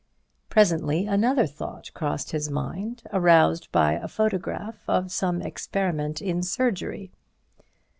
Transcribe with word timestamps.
Presently 0.49 1.05
another 1.05 1.45
thought 1.45 1.91
crossed 1.93 2.31
his 2.31 2.49
mind, 2.49 3.03
aroused 3.13 3.71
by 3.71 3.93
a 3.93 4.07
photograph 4.07 4.79
of 4.87 5.11
some 5.11 5.43
experiment 5.43 6.23
in 6.23 6.41
surgery. 6.41 7.11